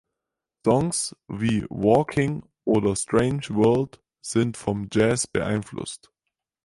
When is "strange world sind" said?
2.95-4.57